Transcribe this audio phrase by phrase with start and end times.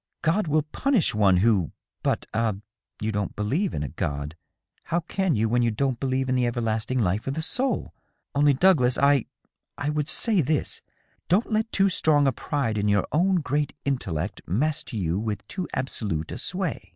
[0.23, 2.55] "God will punish one who— ^But ah,
[2.99, 4.83] you don't believe in a God:*.
[4.85, 7.93] how can you, when you don't believe in the everlasting life of the soul?
[8.33, 9.25] Only, Douglas, I—
[9.77, 10.81] I would say this:
[11.29, 15.67] Don't let too strong a pride in your own great intellect master you with too
[15.71, 16.89] absolute a sway